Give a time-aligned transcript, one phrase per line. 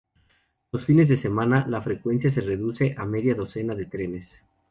[0.71, 4.41] Los fines de semana la frecuencia se reduce a media docena de trenes.